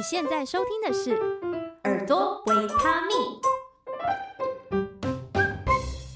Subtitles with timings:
[0.00, 1.10] 你现在收听的是
[1.84, 3.14] 《耳朵维他命》，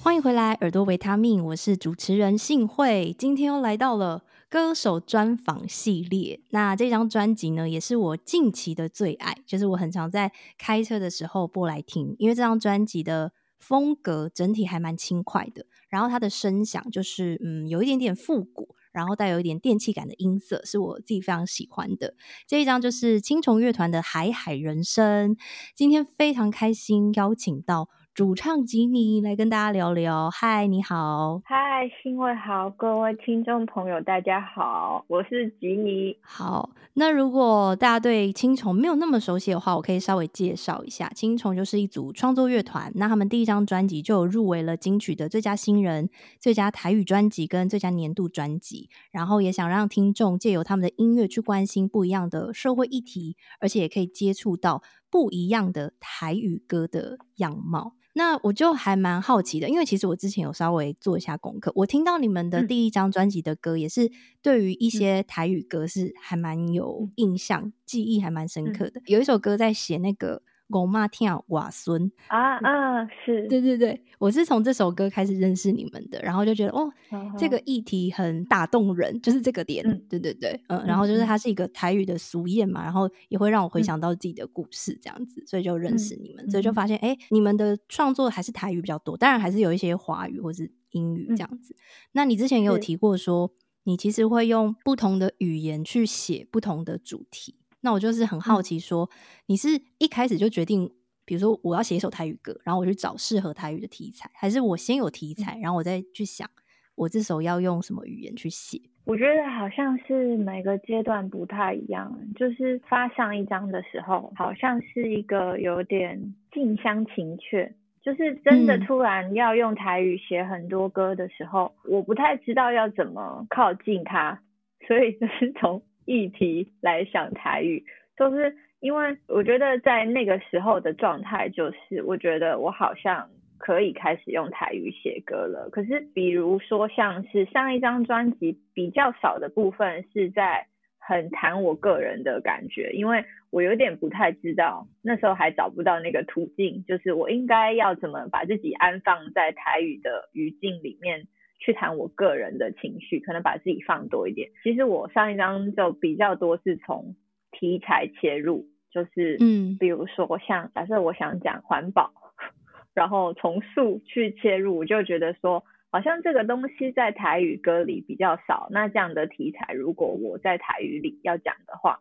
[0.03, 6.41] 欢迎回来，《耳朵维他命》，我是主持人幸慧，今天又来到了歌手专访系列。
[6.49, 18.75] 那这张专辑呢，也是我近期的最爱，就是我很常在开车的时候播来听，因为这张专辑的风格整体还蛮轻快的，然后它的声响就是嗯，有一点点复古。
[18.95, 22.15] 然后带有一点电气感的音色，是我自己非常喜欢的。
[22.47, 25.35] 这一张就是青虫乐团的《海海人生》。
[25.75, 30.31] 今天非常开心邀请到主唱吉尼来跟大家聊聊。
[30.31, 31.43] 嗨，你好。
[31.45, 36.17] 嗨，新位好，各位听众朋友，大家好，我是吉尼。
[36.23, 41.11] 好，那如果大家对青虫没有那么熟悉的话，我可以稍微介绍一下。
[41.13, 48.89] 青虫就是一组创作乐团，那他们第一张专辑就有入围了金曲的最佳新人、最佳台语专辑跟最佳年度专辑。
[49.11, 54.85] 然后也想让听众借由他们的音乐去关心不一样的社会议题，而且也可以接触到
[55.15, 57.95] 不一样的台语歌的样貌。
[58.15, 64.11] 那我就还蛮好奇的，因为其实我之前有稍微做一下功课，我听到你们的第一张专辑的歌，也是
[64.43, 69.01] 对于一些台语歌是还蛮有印象、记忆还蛮深刻的。
[69.07, 70.43] 有一首歌在写那个。
[70.71, 76.91] 狗妈跳瓦孙啊啊，是对对对，我是从这首歌开始认识你们的，然后就觉得哦，
[77.39, 91.77] 这个议题很打动人，就是这个点，对对对，嗯，然后就是它是一个台语的俗谚嘛，然后也会让我回想到自己的故事这样子，所以就认识你们，所以就发现哎，你们的创作还是台语比较多，当然还是有一些华语或是英语这样子。
[92.13, 93.53] 那你之前也有提过说，
[93.85, 97.57] 你其实会用不同的语言去写不同的主题。
[97.85, 99.15] 那我就是很好奇说，说、嗯、
[99.49, 99.69] 你是
[99.99, 100.91] 一开始就决定，
[101.27, 106.49] 比如说我要写一首台语歌，然后我去找适合台语的题材，还是我先有题材，然后我再去想
[106.95, 108.81] 我这首要用什么语言去写？
[109.05, 112.11] 我觉得好像是每个阶段不太一样。
[112.35, 117.71] 就是发上一张的时候，好像是一个有点近乡情怯，
[118.03, 124.41] 就是真的突然要用台语写很多歌的时候，嗯、我不太知道要怎么靠近它，
[124.89, 125.83] 所以就是从。
[126.05, 127.85] 议题来想台语，
[128.17, 133.29] 就是因为我觉得在那个时候的状态，就是我觉得我好像
[133.59, 135.69] 可以开始用台语写歌了。
[135.71, 140.67] 可是比如说像是上一张专辑比较少的部分是在
[140.99, 151.27] 很谈我个人的感觉，因为我有点不太知道，那时候还找不到那个途径，就是我应该要怎么把自己安放在台语的语境里面。
[151.59, 154.51] 去谈我个人的情绪，可能把自己放多一点。
[154.63, 157.17] 其实我上一张就比较多是从
[157.51, 162.13] 题材切入，就是嗯，比如说像假设我想讲环保，
[162.93, 168.69] 然后从树去切入，我就觉得说好像这个东西在台语歌里比较少。
[168.71, 172.01] 那这样的题材，如果我在台语里要讲的话，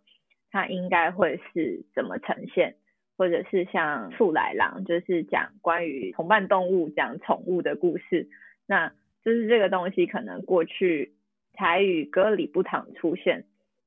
[0.52, 2.76] 它应该会是怎么呈现？
[3.16, 8.28] 或者是像树来郎，就是讲关于同伴动物、讲宠物的故事，
[8.68, 8.92] 那。
[9.24, 11.14] 就是这个东西可能过去
[11.54, 13.46] 台语歌里不常出现，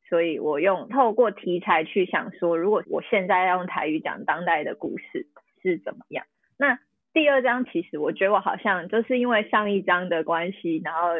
[0.08, 5.26] 所以我用透过题材去想说，如果我现在要用台语讲当代的故事
[5.62, 6.24] 是怎么样？
[6.56, 6.78] 那
[7.12, 11.10] 第二章其实我觉得我好像就是因为上一章的关系，然后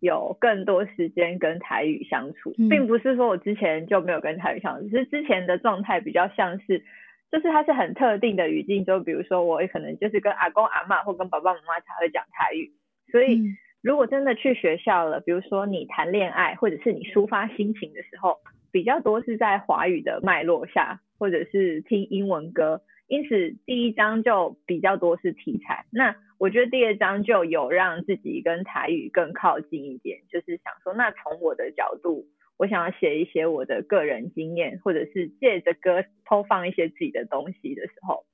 [0.00, 6.84] 有更多时间跟台语相处，并不是说我之前就没有跟台语相处，只是之前的状态比较像是，
[7.32, 12.70] 就是它是很特定的语境，就比如说我可能就是跟阿公阿嬷或跟爸爸妈妈才会讲台语。
[13.10, 13.42] 所以，
[13.82, 18.38] 如果真的去学校了，比如说你谈恋爱，或者是你抒发心情的时候，
[18.70, 25.86] 比较多是在华语的脉络下，或者是听英文歌，因此第一章就比较多是题材。
[25.90, 32.26] 那我觉得第二章就有让自己跟台语更靠近一点，就是想说，那从我的角度，
[32.58, 38.24] 我想要写一些我的个人经验，或者是借着歌偷放一些自己的东西的时候，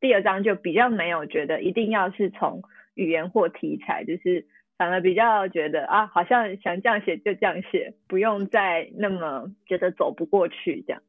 [0.00, 2.62] 第二章就比较没有觉得一定要是从。
[2.94, 4.44] 语言或题材，就是
[4.76, 11.00] 反而比较觉得啊，好像想这样写就这样写，不用再那么觉得走不过去这样。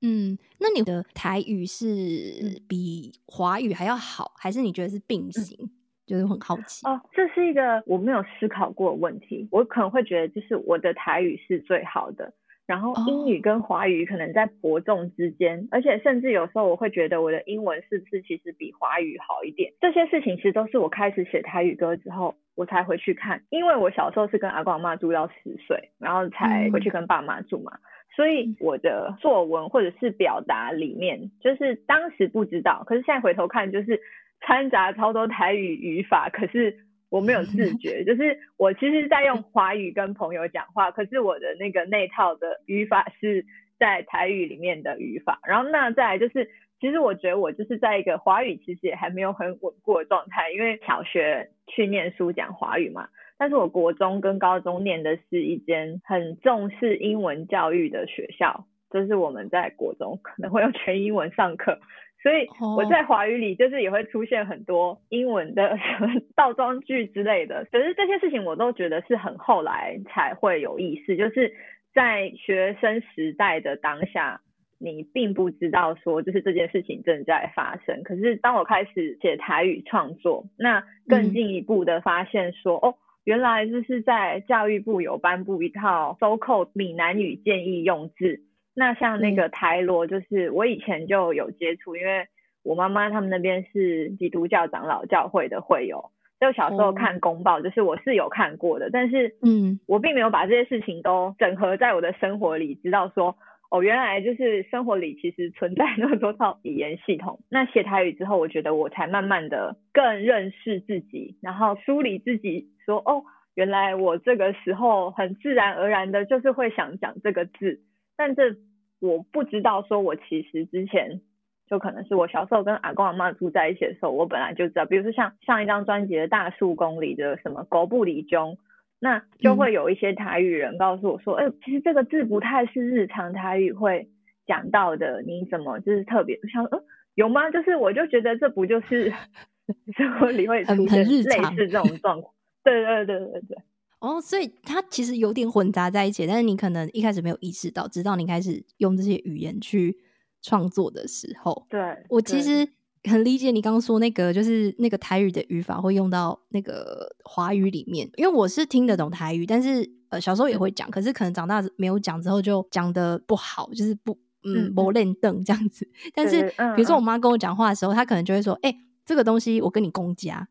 [0.00, 5.56] 嗯，那你的台语是比华语还要好，还是你觉得是并行？
[5.60, 5.70] 嗯、
[6.06, 6.84] 就是很好奇。
[6.88, 9.46] 哦，这是一个我没有思考过的问题。
[9.52, 12.32] 我可能会觉得，就是我的台语是最好的。
[12.68, 19.72] 然后英语跟华语可能在伯仲之间，而且甚至有时候我会觉得我的英文是不是其实比华语好一点？
[19.80, 23.42] 这些事情其实都是我开始写台语歌之后，我才回去看。
[23.48, 27.72] 因为我小时候是跟阿公阿妈住到十岁，然后才回去跟爸妈住嘛，
[28.14, 33.98] 所以我的作文或者是表达里面，就是当时不知道，可是现在回头看，就是
[34.42, 36.84] 掺杂超多台语语法，可是。
[37.10, 43.46] 我没有自觉，就是我其实在用华语跟朋友讲话，可是我的那个那套的语法是
[43.78, 45.40] 在台语里面的语法。
[45.46, 46.50] 然后那再来就是，
[46.80, 53.08] 其实我觉得我就是在一个华语其实也还没有很稳固的状态，因为小学去念书讲华语嘛，
[53.38, 61.80] 但是我国中跟高中念的是一间很重视英文教育的学校，就是我们在国中可能会用全英文上课。
[62.20, 71.52] 所以我在华语里就是也会出现很多英文的什 么倒装句之类的，可是这些事情我都觉得是很后来才会有意识，就是
[71.94, 74.40] 在学生时代的当下，
[74.80, 78.02] 你并不知道说就是这件事情正在发生。
[78.02, 88.40] 可是当我开始写台语创作，那更进一步的发现说，哦，原来就是在教育部有颁布一套收扣闽南语建议用字。
[88.78, 92.28] 那像那个台罗，就是我以前就有接触，因为
[92.62, 103.36] 我妈妈他们那边是基督教长老教会的会友，就小时候看公报，就是我是有看过的，但是嗯，我并没有把这些事情都整合在我的生活里，知道说
[103.70, 107.40] 哦，原来就是生活里其实存在那么多套语言系统。
[107.48, 113.24] 那写台语之后，我觉得我才慢慢的更认识自己，然后梳理自己，说哦，
[113.56, 117.80] 原来我这个时候很自然而然的就是会想讲这个字，
[118.18, 118.56] 但这。
[119.00, 121.20] 我不知道，说我其实之前
[121.68, 128.58] 就可能是我小时候跟阿公阿妈住在一起的时候，我本来就知道，比如说像上一张专辑的《大树公》里的什么“狗不理中”，
[128.98, 134.08] 那就会有一些台语人告诉我说，哎、嗯欸，其实这个字不太是日常台语会
[134.48, 136.82] 讲到的，你怎么就是特别想，嗯，
[137.14, 137.52] 有吗？
[137.52, 139.12] 就是我就觉得这不就是
[139.96, 141.22] 生活里会出现类
[141.54, 142.34] 似这种状况？
[142.64, 143.58] 对对对对对。
[144.00, 149.98] 哦，所以它其实有点混杂在一起，但是你可能一开始没有意识到，直到你开始用这些语言去
[150.40, 151.66] 创作的时候。
[151.68, 152.68] 对，我其实
[153.04, 165.88] 很理解你刚刚说那个，就是那个台语的语法会用到那个华语里面，因为我是听得懂台语，但是呃小时候也会讲，可是可能长大没有讲之后就讲的不好，就是不嗯不练凳这样子。
[166.14, 166.42] 但是
[166.76, 170.48] 比如说我妈跟我讲话的时候，她可能就会说：“哎、欸，这个东西我跟你公家。”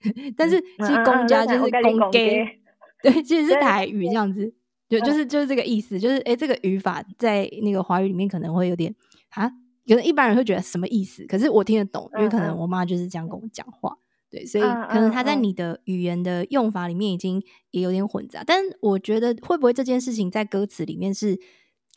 [0.38, 2.46] 但是其实公家就是公给。
[3.02, 4.52] 对，其实是台语这样子，
[4.88, 8.94] 就就是就是这个意思，就是哎，这个语法在那个华语里面可能会有点
[9.30, 9.48] 啊，
[9.86, 13.96] 可能一般人会觉得什么意思，可是我听得懂，因为可能我妈就是这样跟我讲话，
[14.30, 21.38] 对，所以可能她在你的语言的用法里面已经也有点混杂，但我觉得会不会这件事情在歌词里面是。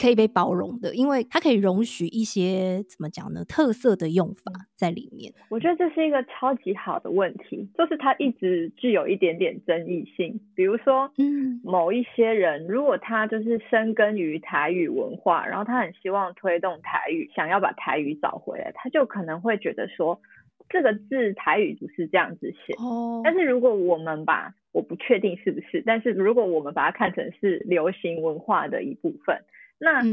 [0.02, 3.46] 可以被包容的，因为它可以容许一些怎么讲呢？
[3.46, 5.32] 特色的用法在里面。
[5.50, 10.40] 我觉得这是一个超级好的问题，就是它一直具有一点点争议性。
[10.56, 20.20] 比如说，嗯，某一些人如果他就是深耕于台语文化，然后他很希望推动台语，想要把台语找回来，他就可能会觉得说
[20.68, 22.74] 这个字台语不是这样子写。
[22.80, 29.38] 哦，但是如果我们把我不确定是不是，但是如果我们把它看成是流行文化的一部分。
[29.84, 30.04] 那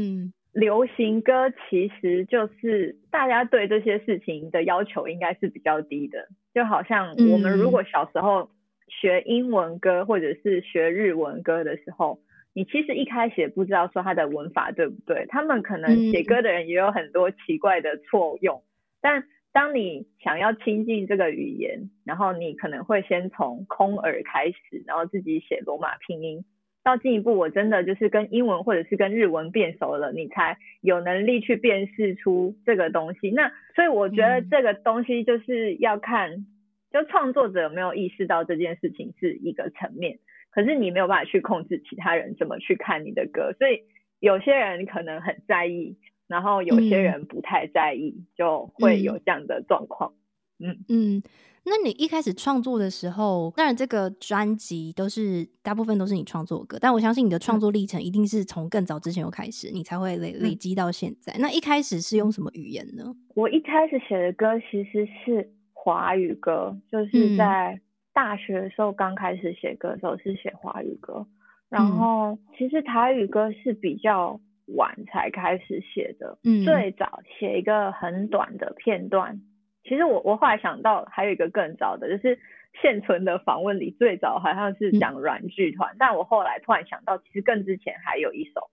[0.51, 8.49] 流行歌其实就是大家对这些事情的要求应该是比较低的，就好像我们如果小时候
[8.87, 12.19] 学英文歌或者是学日文歌的时候，
[12.53, 18.63] 你其实一开始也不知道说它的文法对不对，他们可能写歌的人也有很多奇怪的错用，
[19.01, 26.43] 但当你想要亲近这个语言，然后你可能会先从空耳开始，然后自己写罗马拼音。
[26.89, 33.29] 到进一步，我真的就是跟英文或者是跟日文变熟了，你才有能力去辨识出这个东西。
[33.29, 36.47] 那所以我觉得这个东西就是要看，
[36.91, 40.17] 就创作者有没有意识到这件事情是一个层面，
[40.49, 43.83] 可是你没有办法去控制其他人怎么去看你的歌，所以
[44.19, 50.13] 有些人可能很在意，然后有些人不太在意，就会有这样的状况。
[50.59, 51.23] 嗯嗯。
[51.69, 61.33] 那你一开始创作的时候，当然这个专辑都是大部分都是你创作的歌，但我相信你的创作历程一定是从更早之前就开始，你才会累累积到现在。
[61.39, 63.13] 那一开始是用什么语言呢？
[63.35, 67.79] 我一开始写的歌其实是华语歌，就是在
[68.11, 71.25] 大学的时候刚开始写歌的时候是写华语歌，
[71.69, 74.39] 然后其实台语歌是比较
[74.75, 79.39] 晚才开始写的，嗯，最早写一个很短的片段。
[79.83, 82.37] 其实我我后来想到还有一个更早的，就是
[82.81, 88.69] 现存的访问里最早好像是讲软剧团，嗯，但我后来突然想到，其实更之前还有一首，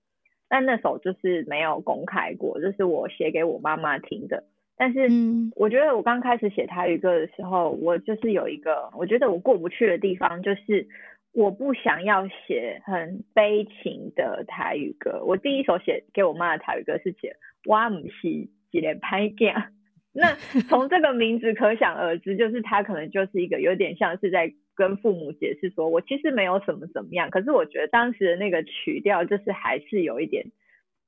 [0.49, 4.45] 但那首就是没有公开过，就是我写给我妈妈听的。
[4.77, 5.09] 但是
[5.55, 10.87] 我觉得我刚开始写台语歌的时候，我就是有一个我觉得我过不去的地方，就是
[11.33, 15.23] 我不想要写很悲情的台语歌。
[15.25, 19.76] 我第一首写给我妈的台语歌是写我不是一个歹囝。
[20.17, 20.35] 那
[20.69, 27.31] 从这个名字可想而知，就是他可能就是一个有点像是在跟父母解释说，我其实没有什么怎么样。
[27.31, 30.47] 可是我觉得当时的那个曲调就是还是有一点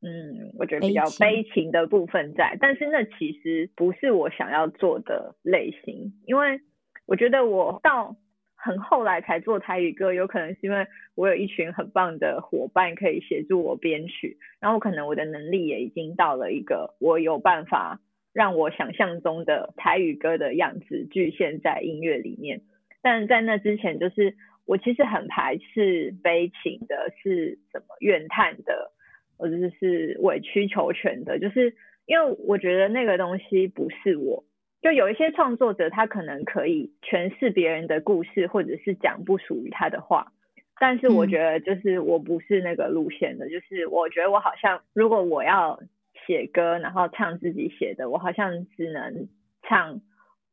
[0.00, 6.60] 嗯，我觉得比较悲情的部分在，但是那其实不是我想要做的类型，因为
[7.06, 8.14] 我觉得我到
[8.54, 10.86] 很后来才做台语歌，有可能是因为
[11.16, 18.00] 我有一群很棒的伙伴可以协助我编曲，然后可能我的能力也已经到了一个我有办法
[18.32, 22.60] 让我想象中的台语歌的样子局限在音乐里面，
[23.02, 24.34] 但在那之前，就是
[24.66, 28.92] 我其实很排斥悲情的，是什么怨叹的，
[29.36, 31.74] 或者是委曲求全的，就是
[32.06, 34.44] 因为我觉得那个东西不是我。
[34.80, 40.32] 就有一些创作者，他可能可以诠释别人的故事，或者是讲不属于他的话。
[40.78, 43.46] 但是我觉得，就是我不是那个路线的。
[43.46, 45.80] 嗯、就是我觉得我好像，如果我要
[46.28, 49.26] 写歌，然后唱自己写的，我好像只能
[49.66, 50.00] 唱，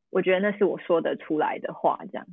[0.09, 2.25] 我觉得那是我说得出来的话，这样。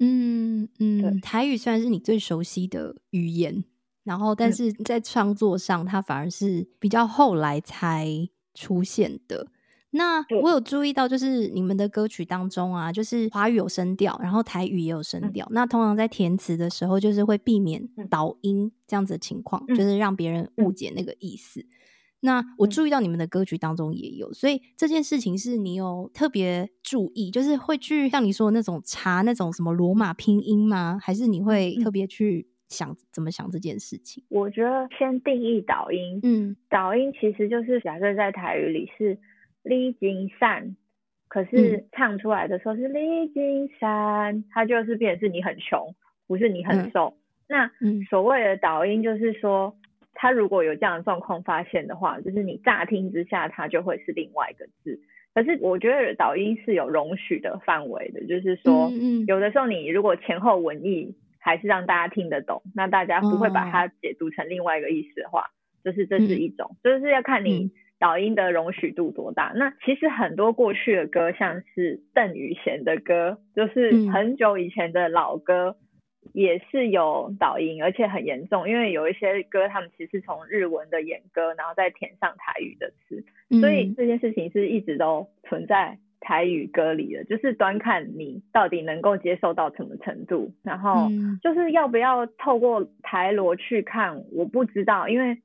[0.00, 3.64] 嗯嗯，台语虽然是你最熟悉的语言，
[4.02, 8.08] 然后但是在创作上，它反而是比较后来才
[8.54, 9.46] 出现的。
[9.90, 15.46] 那我有注意到，就是你们的歌曲当中啊，就是华语有声调，然后台语也有声调。
[15.46, 21.60] 嗯、那通常在填词的时候，就是会避免倒音这样子的情况，嗯、就是让别人误解那个意思。
[21.60, 21.66] 嗯、
[22.24, 30.98] 那我注意到你们的歌曲当中也有，所以这件事情是你有特别注意，就是会去像你说的那种查那种什么罗马拼音吗？
[31.00, 34.24] 还是你会特别去想怎么想这件事情？
[34.30, 39.18] 我觉得先定义导音，嗯，导音其实就是假设在台语里是。
[39.66, 40.76] 李金山，
[41.26, 45.94] 可是唱出来的时候是李金山，它就是变成是你很穷，
[46.26, 47.16] 不是你很瘦。
[47.48, 49.74] 嗯、那所谓的导音就是说，
[50.14, 55.00] 它如果有这样的状况发现的话，就是你乍听之下它就会是另外一个字。
[55.34, 65.50] 可是我觉得导音是有容许的范围的，就是说，嗯有的时候你如果前后文意还是让大家听得懂，那大家不会把它解读成另外一个意思的话，
[65.84, 67.70] 就是这是一种，就是要看你。
[67.96, 69.52] 导音的容许度多大？
[69.54, 75.76] 那其实很多过去的歌，像是邓雨贤的歌，就是很久以前的老歌，
[76.32, 78.68] 也是有导音，而且很严重。
[78.68, 83.24] 因为有一些歌，他们其实是从日文的演歌，然后再填上台语的词，
[83.60, 91.08] 所以这件事情是一直都存在台语歌里的，就是端看你到底能够接受到什么程度，然后
[91.42, 95.38] 就是要不要透过台罗去看，我不知道，因为。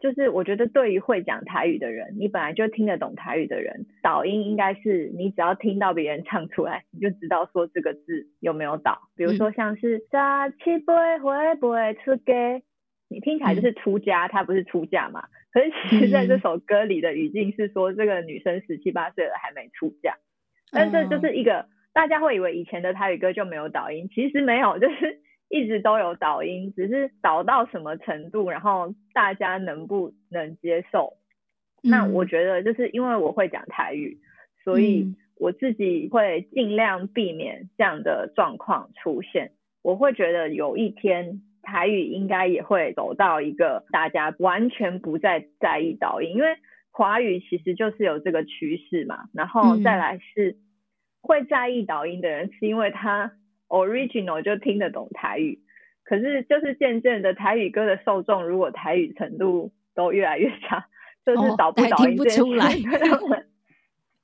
[0.00, 8.98] 就是我觉得对于会讲台语的人，你本来就听得懂台语的人，导音应该是你只要听到别人唱出来，你就知道说这个字有没有导。
[9.14, 12.62] 比如说像是扎起不会不会出家，
[13.10, 15.24] 你听起来就是出家，它不是出嫁嘛？
[15.52, 20.14] 可是其实在这首歌里的语境是说这个女生十七八岁了还没出嫁，
[20.72, 25.20] 但这就是一个大家会以为以前的台语歌就没有导音，其实没有，就是。
[25.50, 31.16] 一直都有导音，只是导到什么程度，然后大家能不能接受？
[31.82, 34.20] 嗯、那我觉得就是因为我会讲台语，
[34.62, 39.50] 所以我自己会尽量避免这样的状况出现。
[39.82, 46.56] 我会觉得有一天台语应该也会走到一个大家完全不再在意导音，因为
[46.92, 49.24] 华语其实就是有这个趋势嘛。
[49.34, 50.58] 然后再来是
[51.20, 53.32] 会在意导音的人，是因为他。
[53.70, 55.60] Original 就听得懂台语，
[56.02, 60.86] 可是就是渐渐的台语歌的受众，如果台语程度都越来越差，
[61.24, 63.46] 就是导不导音这件事。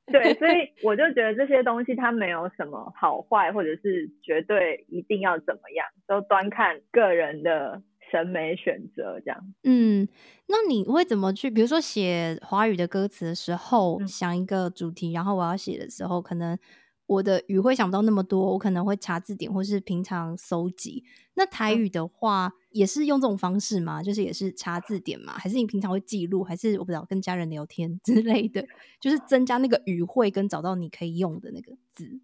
[0.07, 9.39] 对，所以我就觉得这些东西它没有什么好坏，或者是绝对一定要怎么样，都端看个人的审美选择这样。
[9.63, 10.09] 嗯，
[10.49, 11.49] 那你会怎么去？
[11.49, 16.59] 比如说写华语的歌词的时候，嗯、想一个主题，然后我要写的时候，可能。
[17.07, 21.05] 我的语会想不到那么多，我可能会查字典，或是平常搜集。
[21.35, 24.03] 那台语的话，也是用这种方式吗？
[24.03, 25.33] 就是也是查字典吗？
[25.35, 26.43] 还是你平常会记录？
[26.43, 28.67] 还是我不知道跟家人聊天 之类的？
[29.01, 32.21] 就是增加那个语汇跟找到你可以用的那个字。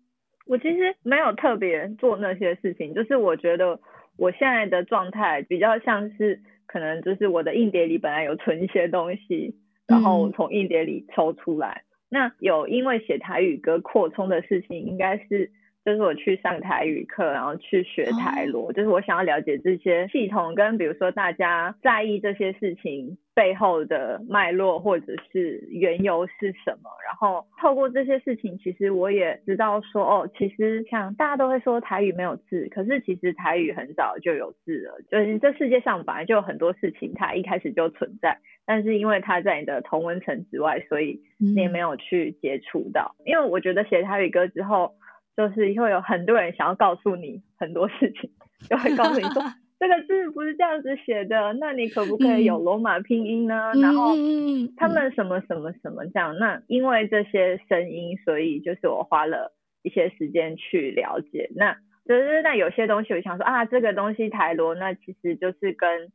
[0.47, 3.79] 我其实没有特别做那些事情，就是我觉得
[4.17, 9.55] 我现在的状态比较像是，可能就是我的硬碟里本来有存一些东西，
[9.87, 11.85] 然后从硬碟里抽出来。
[11.85, 15.51] 嗯那有因为写台语歌扩充的事情，应该是
[15.85, 38.39] 就是我去上台语课，然后去学台罗，就是我想要了解这些系统跟比如说大家在意这些事情背后的脉络或者是缘由是什么，然后透过这些事情，其实我也知道说哦，其实像大家都会说台语没有字，可是其实台语很早就有字了，就是这世界上本来就有很多事情它一开始就存在。
[38.65, 43.17] 但是因为它在你的同文层之外，所以你也没有去接触到。
[43.19, 44.95] 嗯、因为我觉得写台语歌之后，
[45.37, 48.31] 就是会有很多人想要告诉你很多事情，
[48.69, 49.43] 就会告诉你说，
[49.81, 53.73] 这个字不是这样子写的，那你可不可以有罗马拼音呢？
[53.75, 54.15] 嗯、然后
[54.77, 61.51] 他们什么什么什么这样，那因为这些声音，所以就是我花了一些时间去了解。
[61.57, 66.13] 那就是那有些东西，我想说啊，这个东西台罗，那其实就是跟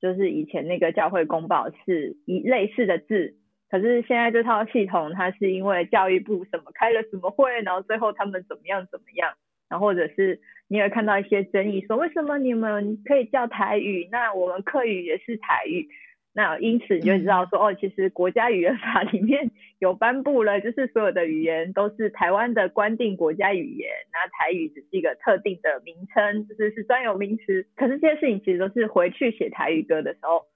[0.00, 3.34] 就是以前那个教会公报是一类似的字，
[3.70, 9.34] 可是现在这套系统，它是因为教育部什么开了什么会，然后最后他们怎么样怎么样。
[9.68, 15.90] 然后或者是你也看到一些争议，说为什么你们可以叫台语，那我们客语也是台语，
[16.32, 27.66] 那因此你就知道说，哦，其实国家语言法里面有颁布了，就是所有的语言都是台湾的官定国家语言，那台语只是一个特定的名称，就是是专有名词。
[27.76, 30.46] 可是这些事情其实都是回去写台语歌的时候，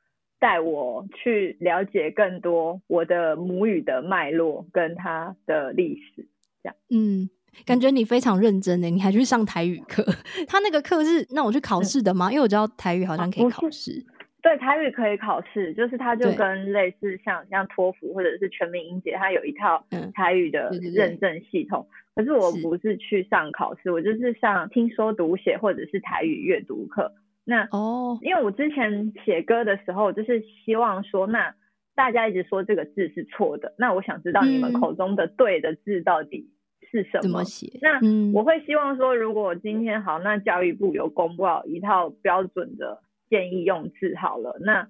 [0.43, 6.27] 带我去了解更多我的母语的脉络跟它的历史，
[6.63, 7.31] 这样，嗯。
[7.67, 10.03] 感觉你非常认真呢，你还去上台语课？
[10.49, 12.31] 他那个课是那我去考试的吗？
[12.33, 14.03] 因为我知道台语好像可以考试。
[14.41, 19.85] 对，台语可以考试，就是它就跟类似像像托福或者是全民英检，它有一套
[20.15, 21.87] 台语的认证系统。
[22.15, 27.13] 可是我不是去上考试，我就是上听说读写或者是台语阅读课。
[27.45, 31.55] 那哦，因为我之前写歌的时候，就是希望说，那
[31.95, 36.51] 大家一直说这个字是错的，那我想知道你们口中的对的字到底
[36.91, 37.23] 是什么？
[37.23, 37.79] 怎么写？
[37.83, 38.01] 那
[38.33, 44.89] 我会希望说，如果今天好，那教育部有公布一套标准的建议用字好了，那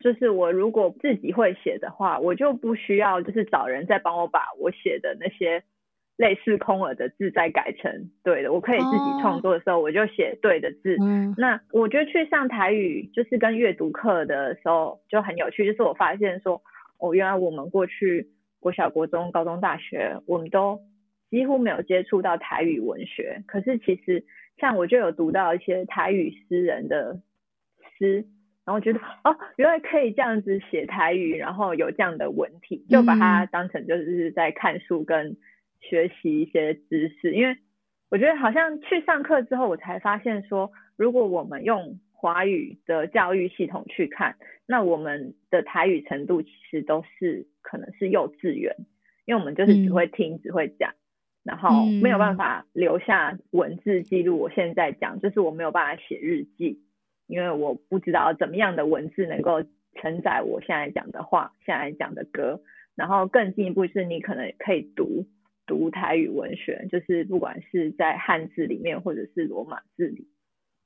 [0.00, 5.62] 就是我如果自己会写的话，我就不需要就是找人再帮我把我写的那些
[6.22, 10.94] 类似空耳的字再改成对的，我可以自己创作的时候，我就写对的字。
[11.00, 11.34] 哦。
[11.36, 16.62] 那我觉得去上台语就是跟阅读课的时候就很有趣，就是我发现说，
[17.00, 18.28] 哦，原来我们过去
[18.60, 20.78] 国小、国中、高中、大学，我们都
[21.28, 24.24] 几乎没有接触到台语文学，可是其实
[24.58, 27.18] 像我就有读到一些台语诗人的
[27.98, 28.24] 诗，
[28.64, 35.36] 然后觉得哦，原来可以这样子写台语，然后有这样的文体，就把它当成就是在看书跟
[35.82, 37.34] 学习一些知识。
[37.34, 37.56] 因为
[38.08, 48.74] 我觉得好像去上课之后，我才发现说，如果我们用华语的教育系统去看，那我们的台语程度其实都是可能是幼稚园，
[49.24, 50.94] 因为我们就是只会听，只会讲。
[51.44, 54.38] 然后没有办法留下文字记录。
[54.38, 56.80] 我现在讲，就是我没有办法写日记，
[57.26, 59.64] 因为我不知道怎么样的文字能够
[60.00, 62.60] 承载我现在讲的话，现在讲的歌。
[62.94, 65.26] 然后更进一步是，你可能可以读
[65.72, 70.28] 读台语文学，就是不管是在汉字里面，或者是罗马字里，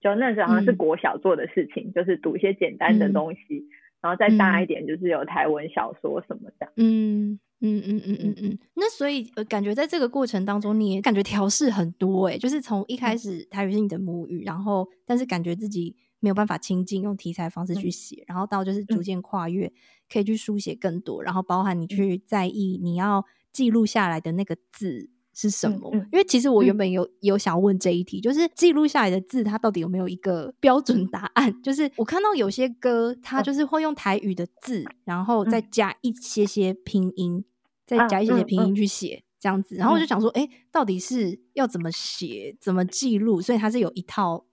[0.00, 3.68] 就那时候好像是国小做的事情，嗯、就是读一些简单的东西，嗯、
[4.02, 6.72] 然后再大一点，就是有台文小说什么的。
[6.76, 7.40] 嗯。
[7.60, 19.72] 嗯嗯嗯嗯嗯，那所以呃，感觉在这个过程当中，你也感觉调试很多哎、欸，就是从一开始台语是你的母语，然后但是感觉自己没有办法亲近，用题材方式去写，然后到就是逐渐跨越，
[20.12, 23.24] 可以去书写更多，然后包含你去在意你要
[23.56, 25.10] 记录下来的那个字。
[25.38, 25.92] 是什么？
[26.10, 31.52] 因为其实我原本有有想要问这一题，就是记录下来的字，它到底有没有一个标准答案？
[31.62, 37.44] 就是我看到有些歌，它就是会用台语的字，然后再加一些些拼音，
[37.84, 39.76] 再加一些些拼音去写这样子。
[39.76, 43.38] 然后我就想说，哎，到底是要怎么写，怎么记录？
[43.42, 44.46] 所以它是有一套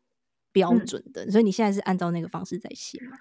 [0.52, 1.32] 标准的。
[1.32, 3.16] 所以你现在是按照那个方式在写吗？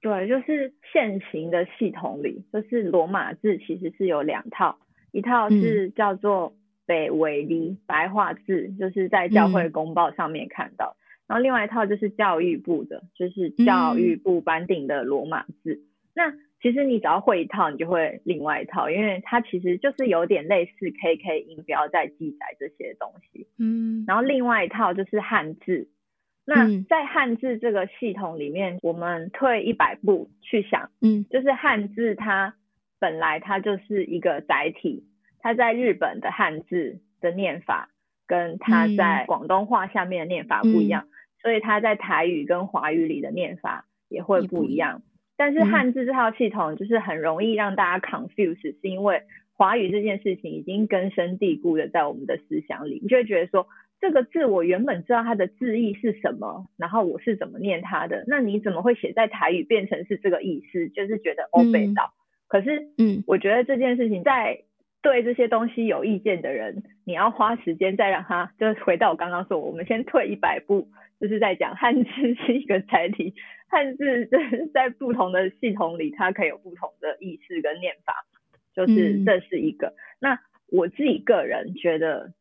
[0.00, 4.78] 对，就是现行的系统里，就是罗马字其实是有两套，
[5.12, 6.54] 一套是叫做。
[6.86, 15.74] 北韦谚白话字，就是在教会公报上面看到，嗯、然后另外一套就是教育部的，就是教育部颁定的罗马字。
[15.74, 23.46] 嗯、那其实你只要会一套，你就会另外一套，因为它其实就是有点类似 KK 音标在记载这些东西。
[23.56, 25.88] 嗯，然后另外一套就是汉字。
[26.44, 32.56] 那在汉字这个系统里面，我们退一百步去想，嗯，就是汉字它
[33.00, 35.06] 本来它就是一个载体。
[35.42, 37.88] 它在日本的汉字的念法，
[38.26, 41.10] 跟它在广东话下面的念法不一样，嗯、
[41.40, 45.00] 所以它在台语跟华语里的念法也会不一样。
[45.38, 49.22] 但是汉字这套系统就是很容易让大家 confuse，是因为
[49.54, 53.66] 华语这件事情已经根深蒂固的在我们的思想里，你就会觉得说，
[53.98, 60.90] 这个字我原本知道它的字义是什么，然后我是怎么念它的，那你怎么会写在台语变成是这个意思？
[60.90, 62.12] 就是觉得欧北岛。
[62.50, 64.64] 可是，嗯，我觉得这件事情在
[65.02, 70.88] 对这些东西有意见的人，你要花时间再让他，就是回到我刚刚说，我们先退一百步，
[71.20, 72.10] 就是在讲汉字
[72.44, 73.32] 是一个载体，
[73.68, 78.26] 汉字就是 在不同的系统里，它可以有不同的意思跟念法，
[78.74, 79.86] 就是这是一个。
[79.86, 82.34] 嗯、那我自己个人觉得，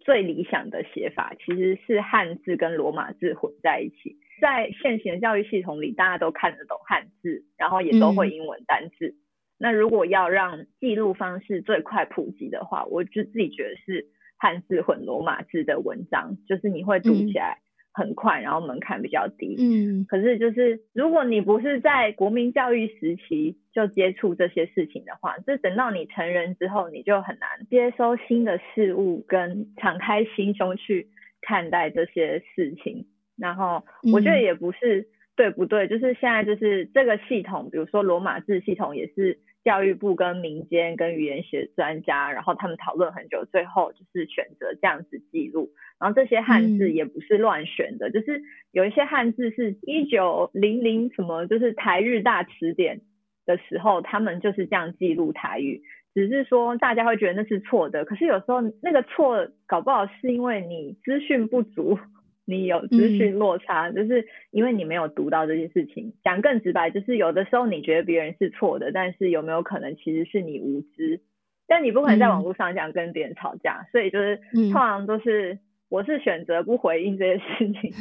[0.00, 4.16] 最理想的写法其实是汉字跟罗马字混在一起。
[4.40, 9.08] 在现行的教育系统里，大家都看得懂汉字，然后也都会英文单字。
[9.08, 9.21] 嗯、
[9.62, 17.58] 那如果要让记录方式最快普及的话，我就自己觉得是汉字混罗马字的文章，就是你会读起来
[17.92, 19.54] 很快，然后门槛比较低。
[19.60, 20.04] 嗯。
[20.08, 31.06] 可是就是如果你不是在国民教育时期就接触这些事情的话，这等到你成人之后，你就很难接收新的事物，跟敞开心胸去
[31.40, 33.06] 看待这些事情。
[33.36, 45.70] 然后我觉得也不是对不对，嗯、就是现在就是这个系统，比如说罗马字系统，也是教育部跟民间跟语言学专家，然后他们讨论很久，最后就是选择这样子记录。
[46.00, 53.02] 然后这些汉字也不是乱选的，嗯、就是有一些汉字是一九零零什么，就是台日大词典
[53.46, 61.98] 的时候，他们就是这样记录台语，只是说大家会觉得那是错的，可是有时候那个错搞不好是因为你资讯不足。
[62.44, 66.12] 你有资讯落差，嗯、就是因为你没有读到这件事情。
[66.24, 71.20] 讲更直白，就是有的时候你觉得别人是错的，但是有没有可能其实是你无知？
[71.68, 77.92] 但你不可能在网络上这样跟别人吵架，嗯、所以就是通常都是我是选择不回应这些事情。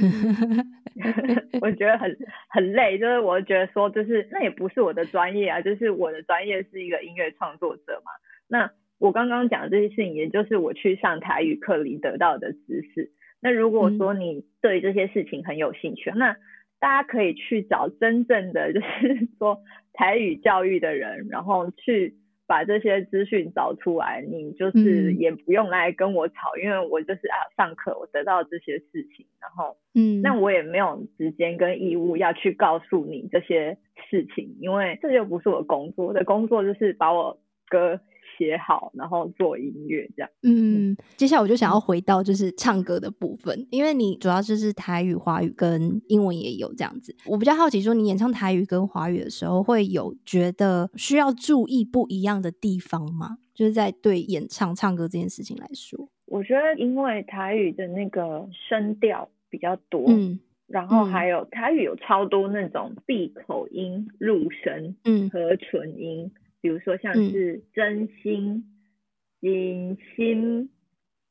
[0.96, 2.18] 嗯、 我觉得很
[2.50, 8.12] 很累，就是我觉得说，就是那也不是我的专业啊，就是我的专业是一个音乐创作者嘛。
[8.48, 13.12] 那我刚刚讲的这些事情，也就是我去上台语课里得到的知识。
[13.42, 16.38] 那如果说你对这些事情很有兴趣，嗯、那
[16.80, 19.60] 大家可以去找真正的 就是说
[19.94, 22.16] 台语教育的人，然后去
[22.48, 24.24] 把这些资讯找出来。
[24.28, 33.78] 你就是也不用来跟我吵，嗯、因为我就是啊上课我得到这些事情，然后嗯，那我也没有时间跟义务要去告诉你这些
[34.10, 38.00] 事情，因为这又不是我工作，我的工作就是把我歌
[38.42, 40.30] 写好，然后做音乐这样。
[40.42, 47.16] 嗯，接下来我就想要回到就是唱歌的部分，因为你主要就是台语、华语跟英文也有这样子。
[47.28, 53.38] 我比较好奇，说你演唱台语跟华语的时候，会有觉得需要注意不一样的地方吗？
[53.54, 66.32] 就是在对演唱唱歌这件事情来说，我觉得因为台语的那个声调比较多，嗯，然后还有台语有超多那种闭口音、入声、嗯，和唇音。
[66.62, 68.64] 比如说像是真心、
[69.40, 70.70] 金心，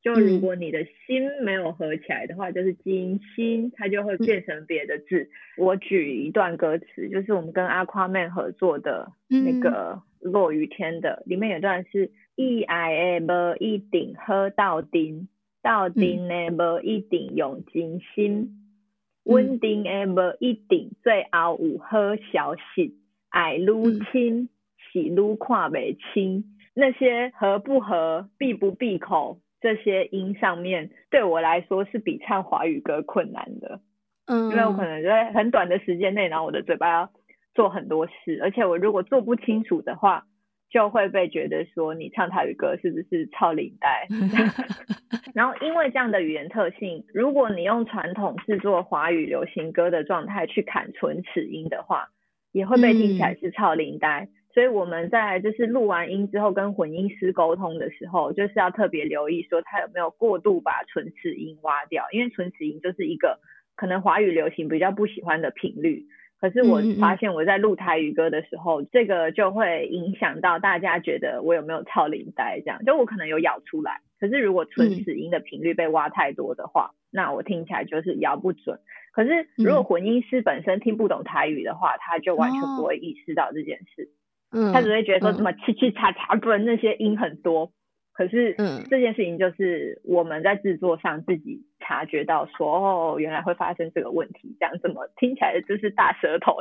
[0.03, 5.31] 就如果你的心没有合起来的话，就是金心，它就会变成别的字。
[5.57, 15.29] 我举一段歌词，就是我们跟 Aquaman 合作的那个落雨天的，里面有段是一爱的无一顶喝到顶，
[15.62, 18.57] 到顶的无一定用真心，
[19.25, 22.97] 稳定的无一定最后有好消息，
[23.29, 24.49] 爱入侵。
[24.92, 33.81] 喜怒跨美清，那些合不合、闭不闭口，这些音上面对我来说是比唱华语歌困难的。
[34.26, 37.11] 嗯，因为我可能在很短的时间内，然后我的嘴巴要
[37.55, 40.24] 做很多事，而且我如果做不清楚的话，
[40.70, 44.07] 就会被觉得说你唱台语歌是不是操领带？
[45.35, 52.09] 然后因为这样的语言特性，如果你用传统制作华语流行歌的状态去砍唇齿音的话，
[52.53, 54.22] 也会被听起来是操领带。
[54.22, 63.39] 嗯所以我们在就是录完音之后跟混音师沟通的时候，就是要特别留意说他有没有过度把唇齿音挖掉，因为唇齿音就是一个
[63.77, 66.07] 可能华语流行比较不喜欢的频率。
[66.41, 78.81] 可是我发现我在录台语歌的时候，嗯嗯这个就会影响到大家觉得我有没有超领带这样，就我可能有咬出来，可是如果唇齿音的频率被挖太多的话，嗯、那我听起来就是咬不准。
[79.13, 84.09] 可是如果混音师本身听不懂台语的话，他就完全不会意识到这件事。
[84.53, 87.73] 嗯，他只会觉得说什么七七叉叉，不然那些音很多。
[88.13, 96.57] 可是，嗯，这件事情就是我们在制作上自己察觉到说，哦，原来会发生这个问题，这样怎么听起来就是大舌头？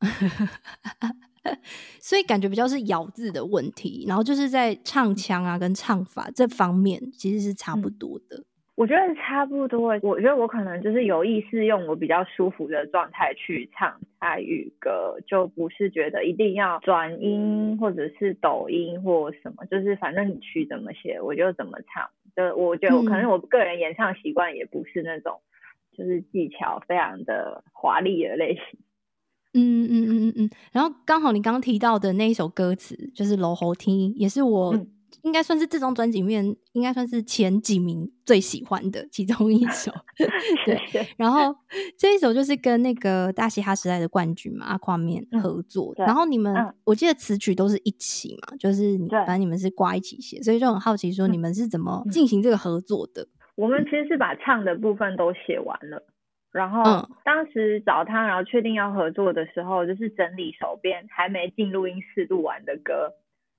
[2.00, 8.38] 所以感觉比较是咬字的问题，然后就是在唱腔啊跟唱法这方面其实是差不多的。
[8.38, 8.44] 嗯
[8.78, 22.08] 我觉得差不多，我觉得我可能就是有意识用我比较舒服的状态去唱泰语歌，就不是觉得一定要转音或者是抖音或什么，就是反正你曲怎么写我就怎么唱。
[22.36, 25.40] 就我觉得我可能我个人演唱习惯也不是那种
[25.96, 28.78] 就是技巧非常的华丽的类型。
[29.54, 30.50] 嗯嗯嗯嗯嗯。
[30.70, 34.86] 然后刚好你刚刚提到的那一首歌词就是《楼猴听》，也是我、嗯。
[35.22, 39.92] 应该算是这张专辑里面，应该算是前几名最喜欢的其中一首。
[40.64, 41.54] 对，然后
[41.96, 45.94] 这一首就是跟那个大嘻哈时代的冠军嘛，阿夸面合作。
[45.98, 53.26] 嗯、然后你们，嗯、我记得词曲都是一起嘛，就是反正你们是挂一起写，所以就很好奇说你们是怎么进行这个合作的？
[53.56, 56.00] 我们其实是把唱的部分都写完了，
[56.52, 56.82] 然后
[57.24, 63.12] 当时找他，然后确定要合作的时候，就是整理手边还没进录音室录完的歌，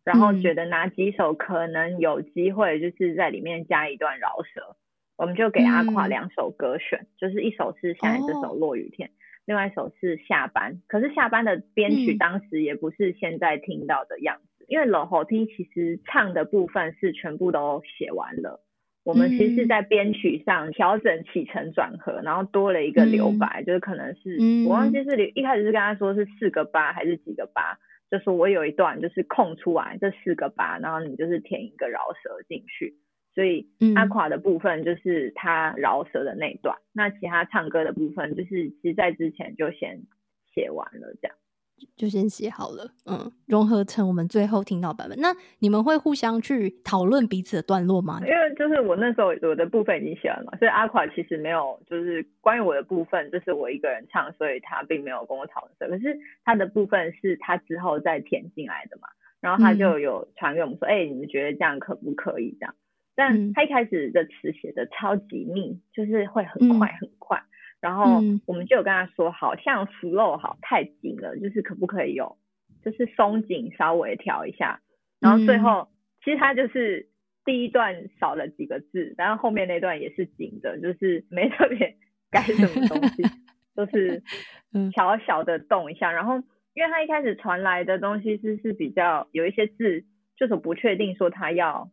[0.03, 4.75] 然后觉得哪几首可能有机会，就是在里面加一段饶舌，
[5.17, 9.11] 我们就给阿垮两首歌选，就是一首是现在这首落雨天，
[9.45, 10.81] 另外一首是下班。
[10.87, 18.63] 可是下班的编曲当时也不是现在听到的样子，因为老侯听其实唱的部分是全部都写完了。
[19.05, 32.95] 我们其实是在编曲上调整起承转合，然后多了一个留白，嗯、就是可能是、嗯、我忘记是一开始是跟他说是四个八还是几个八，就是我有一段就是空出来这四个八，然后你就是填一个饶舌进去，
[33.35, 40.03] 所以阿垮的部分就是他饶舌的那段，那其他唱歌的部分就是其实在之前就先
[40.53, 41.37] 写完了这样。
[41.95, 45.17] 就先写好了，嗯，融合成我们最后听到版本。
[45.19, 48.19] 那你们会互相去讨论彼此的段落吗？
[48.21, 55.91] 因为就是我那时候我的部分已经写完了嘛，所以阿垮其实没有，就是关于我的部分，就是我一个人唱，所以他并没有跟我讨论。
[55.91, 59.07] 可是他的部分是他之后再填进来的嘛，
[59.41, 62.57] 然后他就有传给我们说，哎、嗯欸，你们觉得这样可不可以？
[62.59, 62.75] 这样，
[63.15, 67.37] 但他一开始的词写的超级密，就是会很快很快。
[67.37, 67.43] 嗯
[67.81, 72.37] 然后我们就有跟他说，好像 flow 好太紧了，就是可不可以有，
[72.83, 74.81] 就是松紧稍微调一下。
[75.19, 75.87] 然后最后
[76.23, 77.09] 其实他就是
[77.45, 81.95] 第一段少了几个字，然后后面那段也是紧的，就是没特别
[82.31, 83.23] 改什么东西，
[83.75, 84.21] 就是
[84.95, 86.11] 小小的动一下。
[86.11, 86.35] 然后
[86.73, 90.05] 因为他一开始传来的东西是是比较有一些字，
[90.37, 91.89] 就是不确定说他要。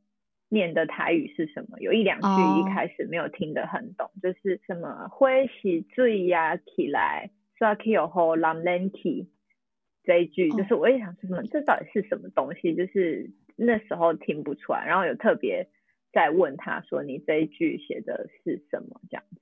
[0.48, 1.78] 念的台语是什么？
[1.80, 2.26] 有一两句
[2.61, 4.22] 一开始没有听得很懂，oh.
[4.22, 9.26] 就是什么会洗醉呀起来，刷 key 有后 lam lanky
[10.04, 11.50] 这一句，就是我也想说什么，oh.
[11.50, 12.74] 这到底是什么东西？
[12.74, 15.68] 就是那时候听不出来，然后有特别
[16.12, 19.00] 在问他说，你这一句写的是什么？
[19.11, 19.40] 这样子。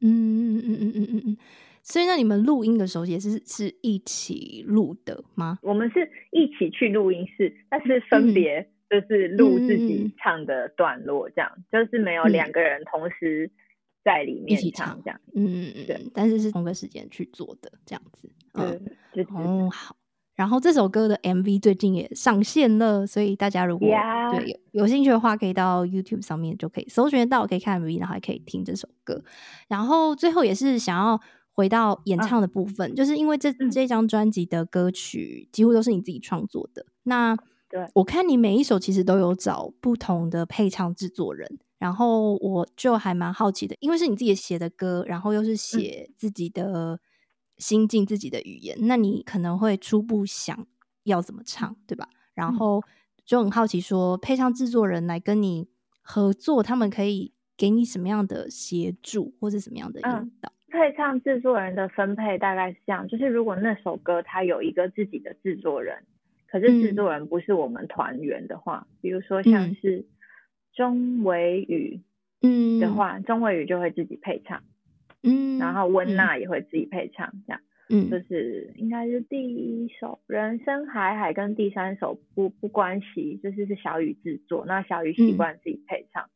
[0.00, 1.36] 嗯嗯嗯嗯嗯嗯嗯。
[1.82, 5.58] 所以那你们录音的时候也是是一起录的吗？
[5.62, 8.66] 我们是一起去录音室，但是分别、嗯。
[8.88, 13.50] 就是录自己唱的段落，这样、嗯、就是没有两个人同时
[14.02, 18.80] 在里面唱这样，嗯嗯嗯，对，但是是同个时间去做的这样子，嗯，
[19.12, 19.94] 就是、哦好。
[20.34, 23.88] 然后这首歌的 MV 最近也上线了，所以大家如果.
[24.30, 29.20] 对有有兴趣的话，可以到 YouTube 上面就可以搜寻到，可以看 MV，然后还可以听这首歌。
[29.66, 31.20] 然后最后也是想要
[31.50, 37.36] 回到演唱的部分，啊、就是因为这这张专辑的歌曲几乎都是你自己创作的，那。
[37.70, 46.98] 对，我看你每一首其实都有找不同的配唱制作人，然后我就还蛮好奇的，因为是你自己写的歌，然后又是写自己的
[47.58, 50.66] 心境、自己的语言，嗯、那你可能会初步想
[51.04, 52.08] 要怎么唱，对吧？
[52.32, 52.82] 然后
[53.26, 55.68] 就很好奇说，配唱制作人来跟你
[56.00, 60.50] 合作，他们可以给你什么样的协助，或是什么样的引导？
[60.50, 66.02] 嗯、配唱制作人的分配大概是这样，就是如果那首歌它有一个自己的制作人。
[66.50, 70.06] 可是制作人不是我们团员的话，嗯、比如说像是
[70.72, 72.00] 钟维宇，
[72.42, 72.80] 嗯。
[72.80, 74.62] 的话，钟维宇就会自己配唱，
[75.22, 86.30] 嗯，然后温娜也会自己配唱，这样，嗯，就是应该是第一首《人生海海》跟第三首不不关系，就是是小雨制作，那小雨习惯自己配唱，嗯、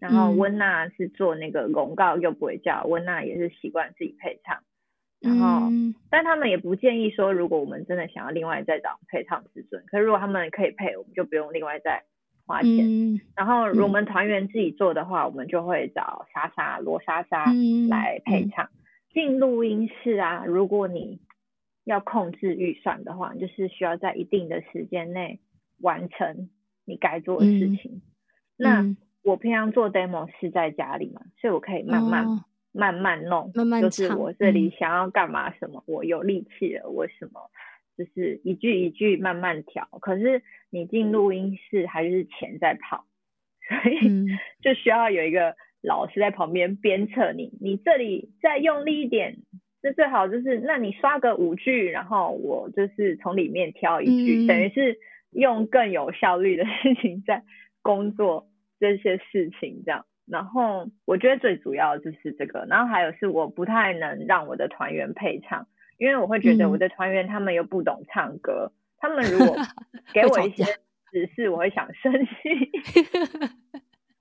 [0.00, 4.62] 然后温娜是做那个公告又不会叫，温娜也是习惯自己配唱。
[5.20, 12.04] 然后，嗯、但他们也不建议说，如果我们真的想要另外再找配唱师尊，可是如果他们可以配，我们就不用另外再
[12.46, 13.14] 花钱。
[13.14, 17.46] 嗯、然后，如果我们团员自己做的话，嗯、我们就会找莎莎罗莎莎
[17.88, 18.68] 来配唱。
[19.12, 21.18] 进录、嗯、音室啊，如果你
[21.84, 25.40] 要控制预算的话，就是需要在一定的时间内
[25.80, 26.50] 完成
[26.84, 28.02] 你该做的事情。
[28.58, 32.44] 嗯、那我平常做 demo 是在家里嘛，所以我可以慢慢、哦。
[32.76, 37.50] 慢慢弄，慢慢就是我这里想要干嘛什么，嗯、我有力气了，我什么
[37.96, 39.88] 就是一句一句慢慢调。
[40.00, 43.06] 可是你进录音室还是钱在跑，
[43.82, 44.26] 所以
[44.62, 47.56] 就需要有一个老师在旁边鞭策你。
[47.60, 49.38] 你这里再用力一点，
[49.82, 54.98] 那最好就是那你刷个五句，然后我就是从里面挑一句，嗯、等于是
[55.30, 57.42] 用更有效率的事情在
[57.80, 60.04] 工作这些事情这样。
[60.26, 65.66] 然后我觉得最主要就是这个，然后还有是我不太能让我的团员配唱，
[65.98, 69.56] 因为我会觉得我的团员他们又不懂唱歌，嗯、他们如果
[70.12, 70.64] 给我一些
[71.10, 72.32] 指示，我会想生气。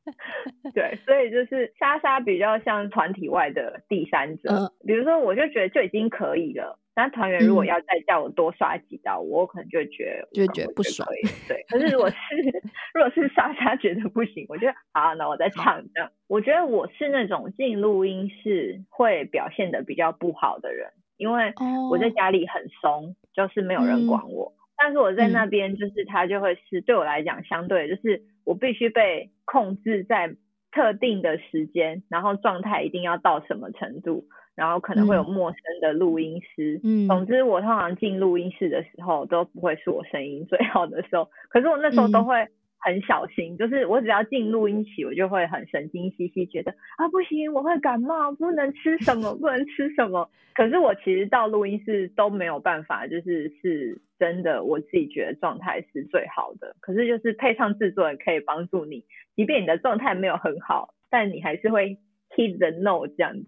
[0.75, 11.05] 对，所以就是莎莎比较像团体外的第三者，嗯、比如说我就觉得就已经可以了，但团员如果要再叫我多刷几刀，嗯、我可能就会觉得就觉得不爽。
[11.47, 12.15] 对，可是如果是
[12.95, 16.09] 如果是莎莎觉得不行，我觉得好，那我再唱这样。
[16.27, 21.53] 我觉得我是那种进录音室会表现的比较不好的人，因为
[21.91, 24.53] 我在家里很松，就是没有人管我。
[24.55, 30.33] 嗯、但是我在那边，就是他就会是对我来讲，相对就是我必须被控制在
[30.71, 34.25] 特定的时间，然后状态一定要到什么程度。
[34.55, 50.29] 然后可能会有陌生的录音师，嗯，总之我通常进录音室的时候都不会是我声音最好的时候，可是我那时候都会很小心，嗯、就是我只要进录音室，我就会很神经兮兮，觉得啊不行，我会感冒，不能吃什么，不能吃什么。
[50.53, 56.73] 可是我其实到录音室都没有办法，就是是真的我自己觉得状态是最好的。
[56.79, 59.03] 可是就是配唱制作人可以帮助你，
[59.35, 61.97] 即便你的状态没有很好，但你还是会
[62.33, 63.47] keep the note 这样子。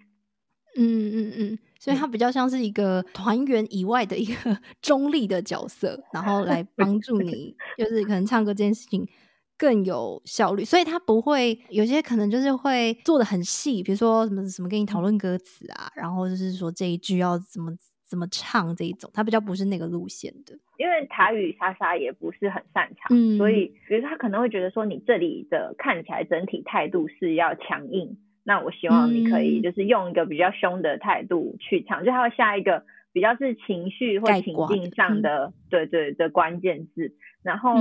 [0.78, 9.08] 嗯嗯嗯，所以他比较像是一个团员以外的一个 中立的角色，然后来帮助 你，就是可能唱歌这件事情
[9.58, 10.64] 更有效率。
[10.64, 20.58] 所以他不会有些可能就是会做的很细，比如说什么什么跟你讨论歌词啊，然后就是说这一句要怎么怎么唱这一种，他比较不是那个路线的。
[20.78, 28.16] 因为台语莎莎也不是很擅长，嗯、所以比如说他可能会觉得说你这里的看起来整体态度是要强硬。
[28.48, 32.82] 那我希望你可以就是用一个比较凶的态度去唱，嗯、就他会下一个
[33.12, 37.12] 比较是情绪或情境上的，对对的关键字。
[37.44, 37.76] 然后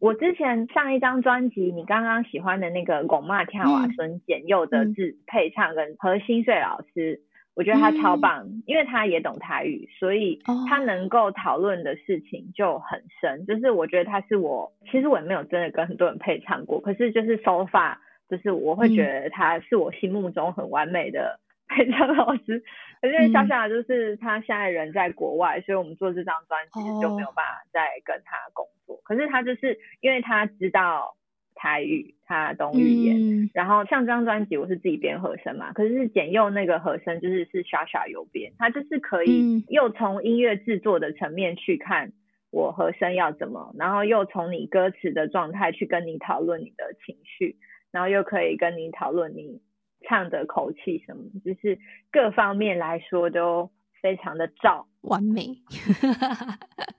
[0.00, 7.20] 我之前上一张专辑，你刚刚喜欢的那个《拱骂跳啊孙简佑的字配唱跟何心碎老师，
[7.54, 13.46] 我觉得他超棒，嗯、因为他也懂台语，所以他能够讨论的事情就很深。
[13.46, 17.98] 就是我觉得他是我，其实我也没有真的跟很多人配唱过，可是就是 so far。
[18.28, 22.62] 就是我会觉得他是我心目中很完美的 配唱老师，
[23.02, 28.98] 而且莎莎就是他现在人在国外，所以我们做这张专辑就没有办法再跟他工作。
[29.04, 31.14] 可是他就是因为他知道
[31.54, 42.12] 台语，他懂语言，然后像这张专辑我是自己编和声嘛，可是是简佑那个和声就是是莎莎有编，他就是可以又从音乐制作的层面去看
[42.50, 47.56] 我和声要怎么，然后又从你歌词的状态去跟你讨论你的情绪。
[47.90, 49.60] 然后又可以跟你讨论你
[50.08, 51.78] 唱的口气什么，就是
[52.10, 53.70] 各方面来说都
[54.00, 55.42] 非常的照完美，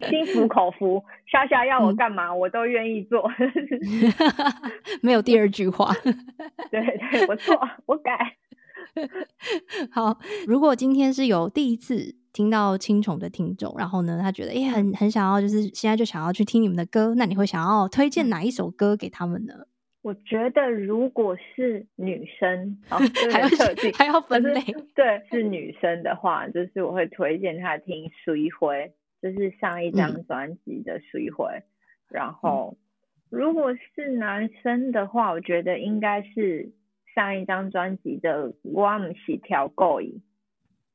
[0.10, 1.04] 心服口服。
[1.32, 3.30] 莎莎要我干嘛，嗯、我都愿意做，
[5.02, 5.94] 没有第二句话。
[6.72, 8.36] 对对，我错，我改。
[9.92, 19.54] 好，如果今天是有第一次听到青虫的听众，然后呢，他觉得诶很很想要，就是现在就想要去听你们的歌，那你会想要推荐哪一首歌给他们呢？
[20.02, 22.98] 我觉得如果是女生，哦，
[23.32, 24.62] 还要设计，还要分类，
[24.96, 31.52] 对，是女生的话，就是我会推荐她听《水回》，就是上一张专辑的《水花》。
[31.60, 31.64] 嗯、
[32.08, 32.78] 然后，
[33.30, 36.72] 如果是男生的话，我觉得应该是
[37.14, 40.02] 上一张专辑的《我不是跳过》。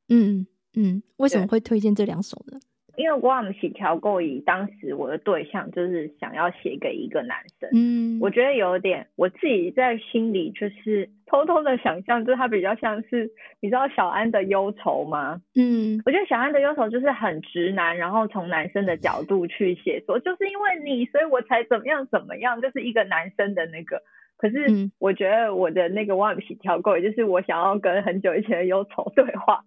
[0.09, 2.59] 嗯嗯，为什么会推荐这两首呢？
[2.97, 13.31] 因为我们是调过以当时我的对象就是想要写给一个男生，嗯，我觉得有点我自己在心里就是偷偷的想象，就是他比较像是
[13.61, 15.41] 你知道小安的忧愁吗？
[15.57, 24.03] 嗯，我觉得小安的忧愁就是很直男，然后从男生的角度去写说，就是因为你，所以我才怎么样怎么样，就是一个男生的那个。
[24.37, 29.65] 可是我觉得我的那个我们是调过，也就是我想要跟很久以前的忧愁 对话。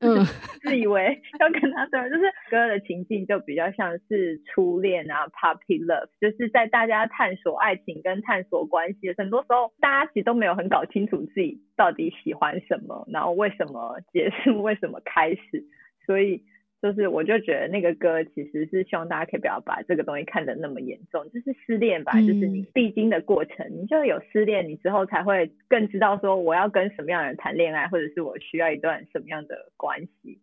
[0.00, 0.24] 嗯，
[0.62, 15.64] 自以为 要跟他对，就是歌的情境就比较像是初恋啊，puppy love，就是在大家探索爱情跟探索关系，很多时候大家其实都没有很搞清楚自己到底喜欢什么，然后为什么结束，为什么开始，
[16.06, 16.42] 所以。
[16.82, 21.22] 就是，我就觉得那个歌其实是希望大家可以不要把这个东西看得那么严重。
[21.30, 30.40] 就是失恋吧，就是你必经的过程，嗯、你就有失恋，你之后才会更知道说我要跟什么样的人谈恋爱，或者是我需要一段什么样的关系。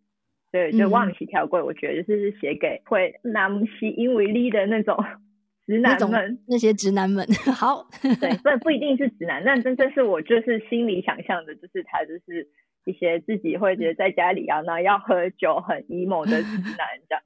[0.50, 4.96] 所以就忘记跳过，我觉得就是写给会男西因为力的那种
[5.66, 7.22] 直男们，那，那些直男们。
[7.54, 7.86] 好，
[8.18, 12.48] 对，不不一定是直男，但真正是我就是心里想象的，就是他就是。
[12.84, 17.22] 一些自己会觉得在家里啊，那要喝酒很 emo 的直男 这样，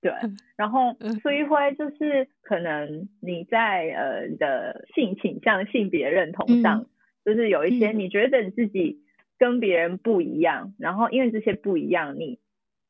[0.00, 0.12] 对。
[0.56, 6.86] 然后苏一辉就是可能你在呃你的性倾向、性别认同上，
[7.24, 9.00] 就是有一些你觉得你自己
[9.38, 12.40] 跟别人不一样，然后因为这些不一样，你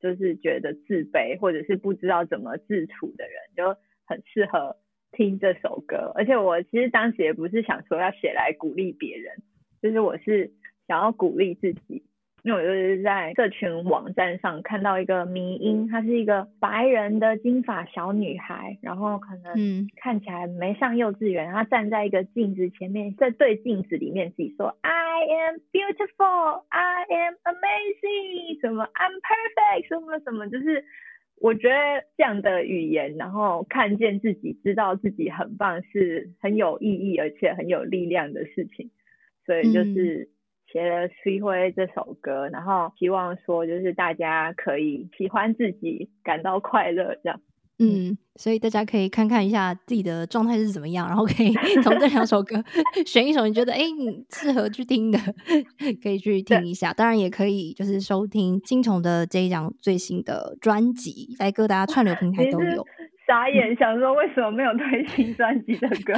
[0.01, 4.77] 就是觉得自卑或者是不知道怎么自处的人，就很适合
[5.13, 6.13] 听这首歌。
[6.15, 9.37] 而且我其实当时也不是想说要写来鼓励别人，
[9.83, 10.51] 就是我是。
[10.91, 12.03] 想要鼓励自己，
[12.43, 30.85] 因为我就是在社群网站上看到一个迷因，她是一个白人的金发小女孩，然后可能看起来没上幼稚园，她站在一个镜子前面，在对镜子里面自己说 I am beautiful, I am amazing，什么 I'm perfect，什么什么，就是
[31.41, 38.91] 我觉得这样的语言，然后看见自己，知道自己很棒，是很有意义而且很有力量的事情，
[39.47, 40.31] 所以就是。
[40.73, 47.41] 写了《水花》这首歌，然后希望说就是大家可以喜欢自己，感到快乐这样。
[47.83, 51.51] 嗯，所以大家可以看看一下自己的状态是怎么样，然后可以
[51.83, 52.63] 从这两首歌
[53.07, 55.19] 选一首你觉得哎、欸、你适合去听的，
[56.03, 56.93] 可以去听一下。
[56.93, 62.87] 当然也可以就是收听金虫的这一张最新的专辑，在各大串流平台都有。
[63.27, 66.13] 傻眼，想说为什么没有推新专辑的歌？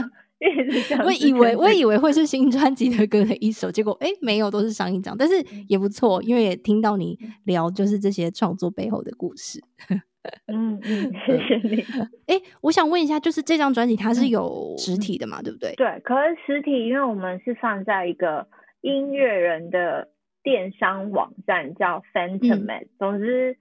[1.05, 5.35] 我以为我以为会是新专辑的歌的一首，结果哎、欸、没有，都是上一张，但是
[5.69, 9.63] 也不错，因为也听到你聊就是这些创作背后的故事。
[10.47, 11.81] 嗯嗯，谢谢你。
[12.27, 15.45] 哎、欸，我想问一下，就是这张专辑它是有实体的嘛、嗯？
[15.45, 15.75] 对不对？
[15.77, 18.47] 对，可是实体，因为我们是放在一个
[18.83, 20.09] 音乐人的
[20.43, 23.57] 电商网站叫 Phantomat、嗯、总之。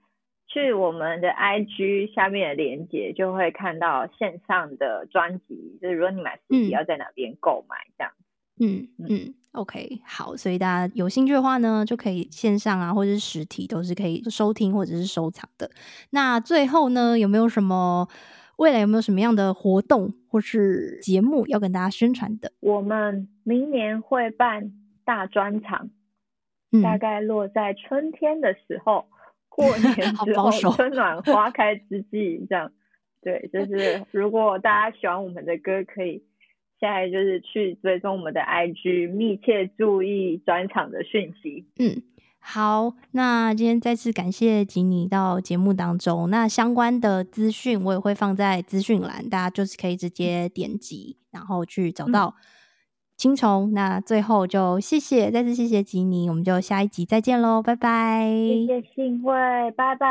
[0.52, 5.78] 去我们的 IG 下面的链接，就会看到线上的专辑。
[5.80, 8.12] 就是如果你买实体，要在哪边购买这样。
[8.60, 15.70] 嗯嗯，嗯，OK，好，所以大家有兴趣的话呢，就可以线上啊，或者是实体都是可以收听或者是收藏的。
[16.10, 18.06] 那最后呢，有没有什么
[18.58, 22.52] 未来有没有什么样的活动或是节目要跟大家宣传的？
[22.60, 24.70] 我们明年会办
[25.04, 25.88] 大专场，
[26.72, 29.06] 嗯，大概落在春天的时候。
[29.54, 29.94] 过年
[30.24, 32.72] 之后，春暖花 开之际，这样，
[33.22, 36.22] 对，就 是如果大家喜欢我们的歌，可以
[36.80, 41.66] 现在就是去追踪我们的 IG，密切注意专场的讯息。
[41.78, 42.02] 嗯，
[42.40, 52.34] 好，那今天再次感谢吉尼到节目当中，那相关的资讯我也会放在资讯栏，大家就是可以直接点击，然后去找到。
[53.16, 58.28] 新虫，那最后就谢谢，再次谢谢吉尼，我们就下一集再见喽，拜拜。
[58.28, 59.32] 谢谢幸会，
[59.76, 60.08] 拜拜。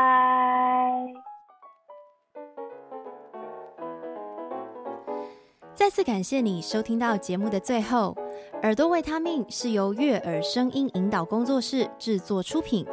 [5.74, 8.16] 再次感谢你收听到节目的最后，
[8.62, 12.86] 耳朵维他命是由悦耳声音引导工作室制作出品，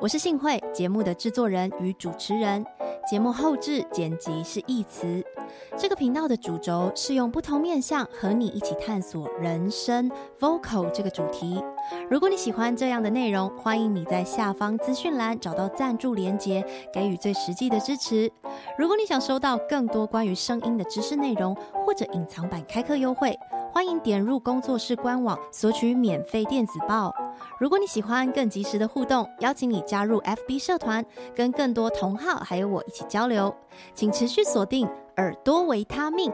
[0.00, 2.64] 我是信慧，节目的制作人与主持人。
[3.08, 5.24] 节目后制剪辑是义慈。
[5.76, 11.62] 这个频道的主轴是用不同面向和你一起探索人生 Vocal 这个主题。
[12.10, 18.30] 如果你喜欢这样的内容，欢迎你在下方资讯栏找到赞助连结，给予最实际的支持。
[18.76, 23.38] 如果你想收到更多关于声音的知识内容，或者隐藏版开课优惠，
[23.76, 27.14] 欢迎点入工作室官网索取免费电子报。
[27.60, 31.04] 如果你喜欢更及时的互动，邀请你加入 FB 社团，
[31.34, 33.54] 跟更多同好还有我一起交流。
[33.92, 36.32] 请持续锁定耳朵维他命。